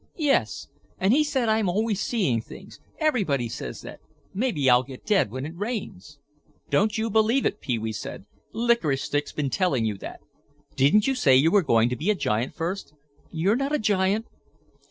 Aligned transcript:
"Yes, 0.17 0.67
and 0.97 1.13
he 1.13 1.23
said 1.23 1.47
I'm 1.47 1.69
always 1.69 2.01
seeing 2.01 2.41
things; 2.41 2.79
everybody 2.97 3.47
says 3.47 3.81
that. 3.81 3.99
Maybe 4.33 4.67
I'll 4.67 4.81
get 4.81 5.05
dead 5.05 5.29
when 5.29 5.45
it 5.45 5.55
rains." 5.55 6.17
"Don't 6.71 6.97
you 6.97 7.11
believe 7.11 7.45
it," 7.45 7.61
Pee 7.61 7.77
wee 7.77 7.91
said; 7.93 8.25
"Licorice 8.51 9.03
Stick's 9.03 9.31
been 9.31 9.51
telling 9.51 9.85
you 9.85 9.99
that. 9.99 10.21
Didn't 10.75 11.05
you 11.05 11.13
say 11.13 11.35
you 11.35 11.51
were 11.51 11.61
going 11.61 11.87
to 11.89 11.95
be 11.95 12.09
a 12.09 12.15
giant 12.15 12.55
first?" 12.55 12.95
"You're 13.29 13.55
not 13.55 13.75
a 13.75 13.77
giant." 13.77 14.25